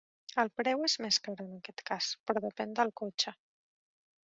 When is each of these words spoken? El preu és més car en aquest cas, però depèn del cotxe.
El 0.43 0.47
preu 0.61 0.79
és 0.87 0.95
més 1.05 1.19
car 1.27 1.35
en 1.43 1.51
aquest 1.59 1.85
cas, 1.91 2.09
però 2.31 2.45
depèn 2.49 2.75
del 2.81 2.93
cotxe. 3.03 3.37